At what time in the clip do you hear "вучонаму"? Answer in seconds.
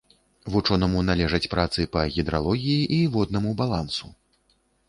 0.53-1.03